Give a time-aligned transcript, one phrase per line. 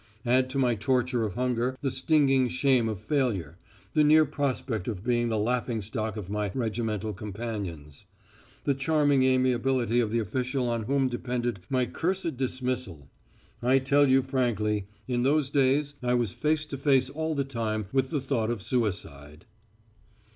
[0.25, 3.59] Add to my torture of hunger the stinging shame of failure;
[3.93, 8.05] the near prospect of being the laughing stock of my regimental companions;
[8.63, 13.11] the charming amiability of the official on whom depended my cursed 'dismissal'....
[13.61, 17.85] I tell you frankly, in those days I was face to face all the time
[17.93, 19.45] with the thought of suicide.